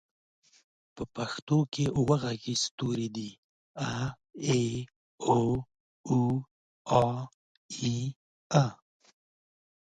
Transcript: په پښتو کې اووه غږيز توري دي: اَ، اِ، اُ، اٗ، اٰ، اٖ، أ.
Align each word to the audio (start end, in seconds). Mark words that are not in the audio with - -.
په 0.95 1.03
پښتو 1.15 1.57
کې 1.73 1.85
اووه 1.97 2.17
غږيز 2.23 2.61
توري 2.77 3.07
دي: 3.15 3.29
اَ، 3.87 3.91
اِ، 4.47 4.57
اُ، 5.33 5.39
اٗ، 6.15 6.39
اٰ، 6.99 7.11
اٖ، 8.59 8.65
أ. 8.65 8.65